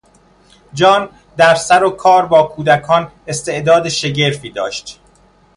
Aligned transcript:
جان 0.73 1.09
در 1.37 1.55
سر 1.55 1.83
و 1.83 1.89
کار 1.89 2.25
با 2.25 2.43
کودکان 2.43 3.11
استعداد 3.27 3.89
شگرفی 3.89 4.49
داشت. 4.49 4.99